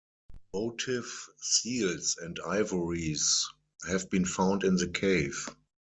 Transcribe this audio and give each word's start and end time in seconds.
Votive 0.51 1.27
seals 1.43 2.17
and 2.19 2.39
ivories 2.47 3.47
have 3.87 4.09
been 4.09 4.25
found 4.25 4.63
in 4.63 4.75
the 4.77 4.87
cave. 4.87 5.45